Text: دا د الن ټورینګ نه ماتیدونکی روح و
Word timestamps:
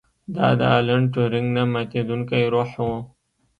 دا 0.35 0.47
د 0.59 0.61
الن 0.77 1.01
ټورینګ 1.13 1.47
نه 1.55 1.63
ماتیدونکی 1.73 2.43
روح 2.53 2.71
و 2.85 2.87